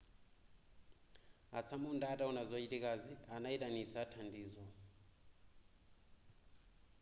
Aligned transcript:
atsamunda 1.59 2.05
ataona 2.13 2.41
zochitikazi 2.51 3.13
anaitanitsa 3.35 3.99
thandizo 4.11 4.63